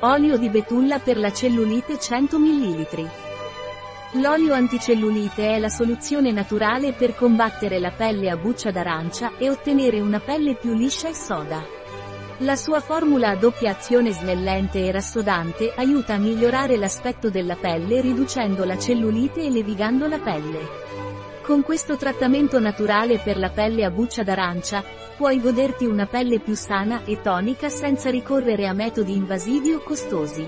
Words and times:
Olio 0.00 0.36
di 0.36 0.50
betulla 0.50 0.98
per 0.98 1.16
la 1.16 1.32
cellulite 1.32 1.98
100 1.98 2.38
ml. 2.38 3.10
L'olio 4.20 4.52
anticellulite 4.52 5.54
è 5.54 5.58
la 5.58 5.70
soluzione 5.70 6.32
naturale 6.32 6.92
per 6.92 7.14
combattere 7.14 7.78
la 7.78 7.90
pelle 7.90 8.28
a 8.28 8.36
buccia 8.36 8.70
d'arancia 8.70 9.38
e 9.38 9.48
ottenere 9.48 10.00
una 10.00 10.20
pelle 10.20 10.54
più 10.54 10.74
liscia 10.74 11.08
e 11.08 11.14
soda. 11.14 11.64
La 12.40 12.56
sua 12.56 12.80
formula 12.80 13.30
a 13.30 13.36
doppia 13.36 13.70
azione 13.70 14.12
snellente 14.12 14.84
e 14.84 14.92
rassodante 14.92 15.72
aiuta 15.74 16.12
a 16.12 16.18
migliorare 16.18 16.76
l'aspetto 16.76 17.30
della 17.30 17.56
pelle 17.56 18.02
riducendo 18.02 18.66
la 18.66 18.76
cellulite 18.76 19.44
e 19.44 19.50
levigando 19.50 20.06
la 20.06 20.18
pelle. 20.18 20.85
Con 21.46 21.62
questo 21.62 21.96
trattamento 21.96 22.58
naturale 22.58 23.18
per 23.18 23.38
la 23.38 23.50
pelle 23.50 23.84
a 23.84 23.90
buccia 23.90 24.24
d'arancia, 24.24 24.82
puoi 25.16 25.40
goderti 25.40 25.84
una 25.84 26.06
pelle 26.06 26.40
più 26.40 26.56
sana 26.56 27.04
e 27.04 27.20
tonica 27.20 27.68
senza 27.68 28.10
ricorrere 28.10 28.66
a 28.66 28.72
metodi 28.72 29.14
invasivi 29.14 29.70
o 29.70 29.78
costosi. 29.78 30.44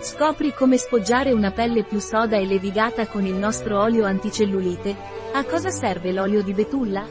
Scopri 0.00 0.52
come 0.52 0.78
sfoggiare 0.78 1.30
una 1.30 1.52
pelle 1.52 1.84
più 1.84 2.00
soda 2.00 2.36
e 2.38 2.44
levigata 2.44 3.06
con 3.06 3.24
il 3.24 3.34
nostro 3.34 3.80
olio 3.80 4.04
anticellulite. 4.04 4.96
A 5.32 5.44
cosa 5.44 5.70
serve 5.70 6.10
l'olio 6.10 6.42
di 6.42 6.52
betulla? 6.52 7.06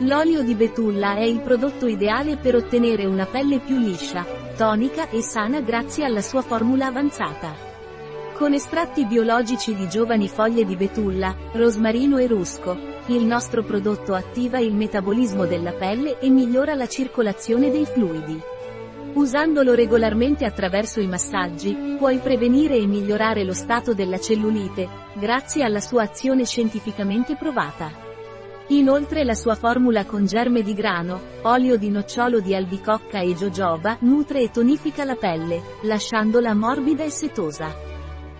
L'olio 0.00 0.42
di 0.42 0.54
betulla 0.54 1.14
è 1.14 1.22
il 1.22 1.40
prodotto 1.40 1.86
ideale 1.86 2.36
per 2.36 2.56
ottenere 2.56 3.06
una 3.06 3.24
pelle 3.24 3.60
più 3.60 3.78
liscia, 3.78 4.22
tonica 4.54 5.08
e 5.08 5.22
sana 5.22 5.62
grazie 5.62 6.04
alla 6.04 6.20
sua 6.20 6.42
formula 6.42 6.88
avanzata. 6.88 7.73
Con 8.36 8.52
estratti 8.52 9.06
biologici 9.06 9.76
di 9.76 9.88
giovani 9.88 10.28
foglie 10.28 10.64
di 10.64 10.74
betulla, 10.74 11.36
rosmarino 11.52 12.18
e 12.18 12.26
rusco, 12.26 12.76
il 13.06 13.24
nostro 13.24 13.62
prodotto 13.62 14.12
attiva 14.12 14.58
il 14.58 14.74
metabolismo 14.74 15.46
della 15.46 15.70
pelle 15.70 16.18
e 16.18 16.28
migliora 16.30 16.74
la 16.74 16.88
circolazione 16.88 17.70
dei 17.70 17.86
fluidi. 17.86 18.36
Usandolo 19.12 19.74
regolarmente 19.74 20.44
attraverso 20.44 21.00
i 21.00 21.06
massaggi, 21.06 21.94
puoi 21.96 22.18
prevenire 22.18 22.74
e 22.76 22.88
migliorare 22.88 23.44
lo 23.44 23.52
stato 23.52 23.94
della 23.94 24.18
cellulite, 24.18 24.88
grazie 25.12 25.62
alla 25.62 25.80
sua 25.80 26.02
azione 26.02 26.44
scientificamente 26.44 27.36
provata. 27.36 27.88
Inoltre 28.68 29.22
la 29.22 29.34
sua 29.34 29.54
formula 29.54 30.06
con 30.06 30.26
germe 30.26 30.62
di 30.62 30.74
grano, 30.74 31.20
olio 31.42 31.76
di 31.76 31.88
nocciolo 31.88 32.40
di 32.40 32.52
albicocca 32.52 33.20
e 33.20 33.32
jojoba 33.34 33.96
nutre 34.00 34.40
e 34.40 34.50
tonifica 34.50 35.04
la 35.04 35.14
pelle, 35.14 35.62
lasciandola 35.82 36.52
morbida 36.52 37.04
e 37.04 37.10
setosa. 37.10 37.92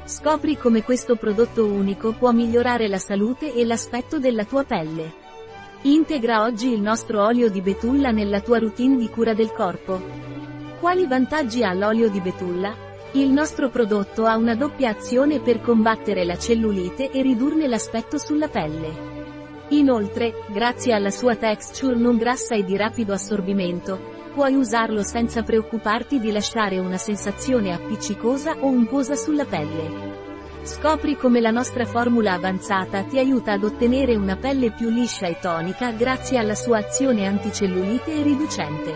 Scopri 0.06 0.58
come 0.58 0.82
questo 0.82 1.16
prodotto 1.16 1.64
unico 1.64 2.12
può 2.12 2.30
migliorare 2.30 2.88
la 2.88 2.98
salute 2.98 3.54
e 3.54 3.64
l'aspetto 3.64 4.18
della 4.18 4.44
tua 4.44 4.62
pelle. 4.64 5.14
Integra 5.82 6.42
oggi 6.42 6.70
il 6.70 6.82
nostro 6.82 7.24
olio 7.24 7.50
di 7.50 7.62
betulla 7.62 8.10
nella 8.10 8.42
tua 8.42 8.58
routine 8.58 8.98
di 8.98 9.08
cura 9.08 9.32
del 9.32 9.50
corpo. 9.52 9.98
Quali 10.78 11.06
vantaggi 11.06 11.64
ha 11.64 11.72
l'olio 11.72 12.10
di 12.10 12.20
betulla? 12.20 12.76
Il 13.12 13.30
nostro 13.30 13.70
prodotto 13.70 14.26
ha 14.26 14.36
una 14.36 14.54
doppia 14.54 14.90
azione 14.90 15.40
per 15.40 15.62
combattere 15.62 16.26
la 16.26 16.36
cellulite 16.36 17.10
e 17.10 17.22
ridurne 17.22 17.66
l'aspetto 17.66 18.18
sulla 18.18 18.48
pelle. 18.48 19.12
Inoltre, 19.68 20.34
grazie 20.50 20.92
alla 20.92 21.10
sua 21.10 21.34
texture 21.36 21.96
non 21.96 22.18
grassa 22.18 22.54
e 22.54 22.62
di 22.62 22.76
rapido 22.76 23.14
assorbimento, 23.14 24.13
Puoi 24.34 24.56
usarlo 24.56 25.04
senza 25.04 25.44
preoccuparti 25.44 26.18
di 26.18 26.32
lasciare 26.32 26.80
una 26.80 26.96
sensazione 26.96 27.72
appiccicosa 27.72 28.56
o 28.58 28.66
untuosa 28.66 29.14
sulla 29.14 29.44
pelle. 29.44 30.22
Scopri 30.64 31.16
come 31.16 31.40
la 31.40 31.52
nostra 31.52 31.84
formula 31.84 32.32
avanzata 32.32 33.04
ti 33.04 33.16
aiuta 33.16 33.52
ad 33.52 33.62
ottenere 33.62 34.16
una 34.16 34.34
pelle 34.34 34.72
più 34.72 34.88
liscia 34.88 35.28
e 35.28 35.38
tonica 35.40 35.92
grazie 35.92 36.38
alla 36.38 36.56
sua 36.56 36.78
azione 36.78 37.26
anticellulite 37.26 38.12
e 38.12 38.22
riducente. 38.24 38.92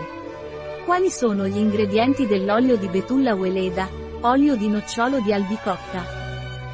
Quali 0.83 1.09
sono 1.09 1.47
gli 1.47 1.57
ingredienti 1.57 2.27
dell'olio 2.27 2.75
di 2.75 2.89
betulla 2.89 3.33
Weleda? 3.33 3.87
Olio 4.21 4.57
di 4.57 4.67
nocciolo 4.67 5.21
di 5.21 5.31
albicocca. 5.31 6.03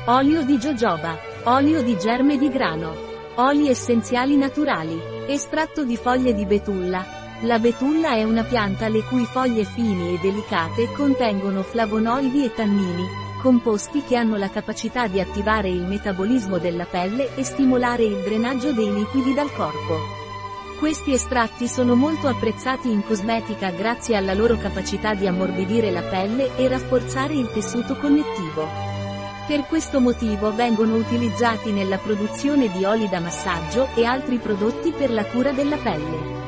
Olio 0.08 0.44
di 0.44 0.58
jojoba. 0.58 1.16
Olio 1.44 1.84
di 1.84 1.96
germe 2.00 2.40
di 2.40 2.50
grano. 2.50 2.96
Oli 3.36 3.70
essenziali 3.70 4.36
naturali. 4.36 5.00
Estratto 5.28 5.84
di 5.84 5.98
foglie 5.98 6.34
di 6.34 6.46
betulla, 6.46 7.15
la 7.42 7.60
betulla 7.60 8.14
è 8.14 8.24
una 8.24 8.44
pianta 8.44 8.88
le 8.88 9.04
cui 9.04 9.26
foglie 9.26 9.66
fini 9.66 10.16
e 10.16 10.20
delicate 10.20 10.90
contengono 10.94 11.64
flavonoidi 11.64 12.46
e 12.46 12.54
tannini, 12.54 13.06
composti 13.42 14.04
che 14.04 14.16
hanno 14.16 14.38
la 14.38 14.50
capacità 14.50 15.08
di 15.08 15.20
attivare 15.20 15.70
il 15.70 15.84
metabolismo 15.84 16.58
della 16.60 16.86
pelle 16.86 17.36
e 17.36 17.44
stimolare 17.44 18.04
il 18.04 18.22
drenaggio 18.24 18.72
dei 18.72 18.92
liquidi 18.92 19.34
dal 19.34 19.52
corpo. 19.52 20.24
Questi 20.80 21.12
estratti 21.12 21.68
sono 21.68 21.96
molto 21.96 22.28
apprezzati 22.28 22.90
in 22.90 23.04
cosmetica 23.06 23.70
grazie 23.70 24.16
alla 24.16 24.34
loro 24.34 24.58
capacità 24.58 25.14
di 25.14 25.28
ammorbidire 25.28 25.92
la 25.92 26.04
pelle 26.04 26.56
e 26.56 26.68
rafforzare 26.70 27.34
il 27.34 27.52
tessuto 27.52 27.98
connettivo. 27.98 28.68
Per 29.46 29.66
questo 29.68 30.00
motivo 30.00 30.56
vengono 30.56 30.96
utilizzati 30.96 31.72
nella 31.72 31.98
produzione 31.98 32.72
di 32.72 32.84
oli 32.86 33.08
da 33.10 33.20
massaggio 33.20 33.90
e 33.94 34.06
altri 34.06 34.38
prodotti 34.38 34.92
per 34.92 35.12
la 35.12 35.26
cura 35.26 35.52
della 35.52 35.78
pelle. 35.78 36.45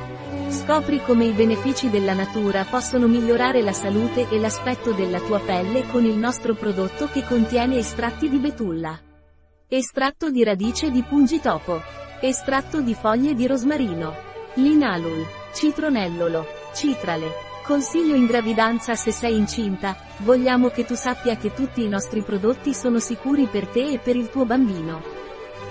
Scopri 0.50 1.02
come 1.02 1.26
i 1.26 1.32
benefici 1.32 1.90
della 1.90 2.14
natura 2.14 2.64
possono 2.64 3.08
migliorare 3.08 3.62
la 3.62 3.74
salute 3.74 4.30
e 4.30 4.40
l'aspetto 4.40 4.94
della 4.94 5.20
tua 5.20 5.40
pelle 5.40 5.86
con 5.88 6.06
il 6.06 6.16
nostro 6.16 6.54
prodotto 6.56 7.10
che 7.12 7.26
contiene 7.26 7.78
estratti 7.78 8.30
di 8.30 8.38
betulla. 8.38 8.98
Estratto 9.68 10.30
di 10.30 10.46
radice 10.46 10.90
di 10.90 11.04
pungitopo. 11.04 11.82
Estratto 12.22 12.80
di 12.80 12.94
foglie 12.94 13.34
di 13.34 13.46
rosmarino. 13.46 14.16
Linalul. 14.54 15.26
Citronellolo. 15.54 16.46
Citrale. 16.74 17.46
Consiglio 17.64 18.16
in 18.16 18.26
gravidanza 18.26 18.96
se 18.96 19.12
sei 19.12 19.36
incinta, 19.36 19.98
vogliamo 20.20 20.70
che 20.70 20.86
tu 20.86 20.96
sappia 20.96 21.36
che 21.36 21.54
tutti 21.54 21.84
i 21.84 21.90
nostri 21.90 22.22
prodotti 22.22 22.74
sono 22.74 23.00
sicuri 23.00 23.48
per 23.48 23.68
te 23.68 23.86
e 23.86 23.98
per 24.00 24.16
il 24.16 24.30
tuo 24.30 24.46
bambino. 24.46 25.04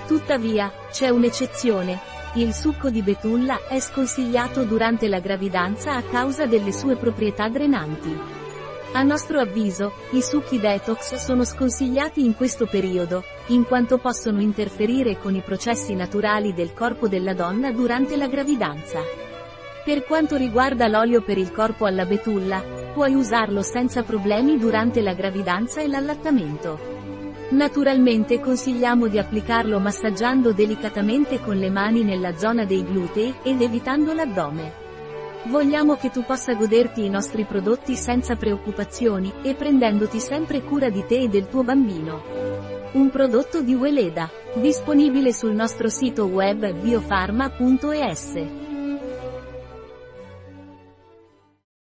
Tuttavia, 0.06 0.70
c'è 0.90 1.08
un'eccezione, 1.08 1.98
il 2.36 2.52
succo 2.52 2.90
di 2.90 3.00
betulla 3.00 3.66
è 3.66 3.80
sconsigliato 3.80 4.64
durante 4.64 5.08
la 5.08 5.20
gravidanza 5.20 5.94
a 5.94 6.02
causa 6.02 6.44
delle 6.44 6.70
sue 6.70 6.96
proprietà 6.96 7.48
drenanti. 7.48 8.14
A 8.92 9.02
nostro 9.02 9.40
avviso, 9.40 9.92
i 10.10 10.20
succhi 10.20 10.60
detox 10.60 11.14
sono 11.14 11.44
sconsigliati 11.44 12.22
in 12.22 12.34
questo 12.34 12.66
periodo, 12.66 13.24
in 13.46 13.64
quanto 13.64 13.96
possono 13.96 14.42
interferire 14.42 15.18
con 15.18 15.34
i 15.34 15.40
processi 15.40 15.94
naturali 15.94 16.52
del 16.52 16.74
corpo 16.74 17.08
della 17.08 17.32
donna 17.32 17.72
durante 17.72 18.16
la 18.16 18.26
gravidanza. 18.26 19.00
Per 19.82 20.04
quanto 20.04 20.36
riguarda 20.36 20.88
l'olio 20.88 21.22
per 21.22 21.38
il 21.38 21.52
corpo 21.52 21.86
alla 21.86 22.04
betulla, 22.04 22.62
puoi 22.92 23.14
usarlo 23.14 23.62
senza 23.62 24.02
problemi 24.02 24.58
durante 24.58 25.00
la 25.00 25.14
gravidanza 25.14 25.80
e 25.80 25.88
l'allattamento. 25.88 26.95
Naturalmente 27.48 28.40
consigliamo 28.40 29.06
di 29.06 29.18
applicarlo 29.18 29.78
massaggiando 29.78 30.52
delicatamente 30.52 31.40
con 31.40 31.56
le 31.56 31.70
mani 31.70 32.02
nella 32.02 32.36
zona 32.36 32.64
dei 32.64 32.82
glutei 32.84 33.32
ed 33.44 33.62
evitando 33.62 34.12
l'addome. 34.12 34.84
Vogliamo 35.44 35.94
che 35.94 36.10
tu 36.10 36.24
possa 36.24 36.54
goderti 36.54 37.04
i 37.04 37.08
nostri 37.08 37.44
prodotti 37.44 37.94
senza 37.94 38.34
preoccupazioni 38.34 39.32
e 39.42 39.54
prendendoti 39.54 40.18
sempre 40.18 40.60
cura 40.62 40.90
di 40.90 41.04
te 41.06 41.20
e 41.20 41.28
del 41.28 41.46
tuo 41.46 41.62
bambino. 41.62 42.20
Un 42.94 43.10
prodotto 43.10 43.62
di 43.62 43.74
Weleda, 43.74 44.28
disponibile 44.54 45.32
sul 45.32 45.52
nostro 45.52 45.88
sito 45.88 46.24
web 46.24 46.72
biofarma.es. 46.72 48.65